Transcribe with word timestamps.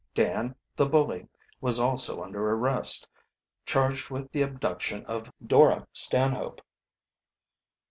Dan, 0.15 0.55
the 0.75 0.87
bully, 0.87 1.27
was 1.59 1.79
also 1.79 2.23
under 2.23 2.43
arrest, 2.49 3.07
charged 3.67 4.09
with 4.09 4.31
the 4.31 4.41
abduction 4.41 5.05
of 5.05 5.31
Dora 5.45 5.85
Stanhope. 5.93 6.61